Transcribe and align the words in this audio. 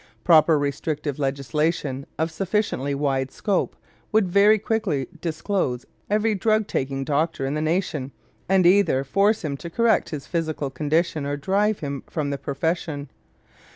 Proper 0.23 0.57
restrictive 0.57 1.19
legislation 1.19 2.07
of 2.17 2.31
sufficiently 2.31 2.95
wide 2.95 3.29
scope 3.29 3.75
would 4.11 4.27
very 4.27 4.57
quickly 4.57 5.07
disclose 5.19 5.85
every 6.09 6.33
drug 6.33 6.65
taking 6.65 7.03
doctor 7.03 7.45
in 7.45 7.53
the 7.53 7.61
nation, 7.61 8.11
and 8.49 8.65
either 8.65 9.03
force 9.03 9.45
him 9.45 9.55
to 9.57 9.69
correct 9.69 10.09
his 10.09 10.25
physical 10.25 10.71
condition 10.71 11.23
or 11.23 11.37
drive 11.37 11.81
him 11.81 12.01
from 12.09 12.31
the 12.31 12.39
profession. 12.39 13.11